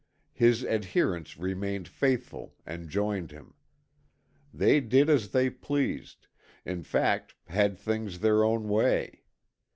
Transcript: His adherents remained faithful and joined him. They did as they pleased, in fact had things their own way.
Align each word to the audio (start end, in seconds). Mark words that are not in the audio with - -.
His 0.33 0.65
adherents 0.65 1.37
remained 1.37 1.87
faithful 1.87 2.55
and 2.65 2.89
joined 2.89 3.29
him. 3.29 3.53
They 4.51 4.79
did 4.81 5.11
as 5.11 5.29
they 5.29 5.51
pleased, 5.51 6.25
in 6.65 6.81
fact 6.81 7.35
had 7.45 7.77
things 7.77 8.17
their 8.21 8.43
own 8.43 8.67
way. 8.67 9.21